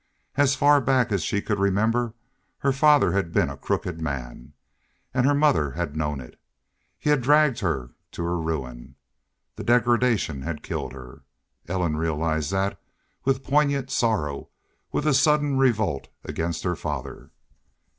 [0.35, 2.15] As far back as she could remember
[2.61, 4.53] her father had been a crooked man.
[5.13, 6.39] And her mother had known it.
[6.97, 8.95] He had dragged her to her ruin.
[9.57, 11.21] That degradation had killed her.
[11.67, 12.81] Ellen realized that
[13.25, 14.49] with poignant sorrow,
[14.91, 17.29] with a sudden revolt against her father.